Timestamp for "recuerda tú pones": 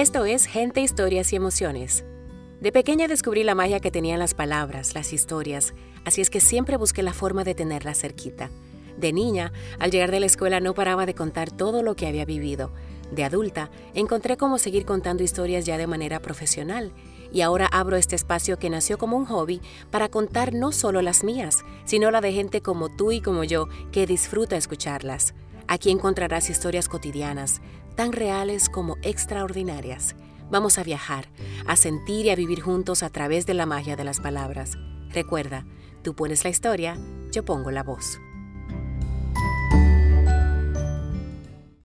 35.10-36.42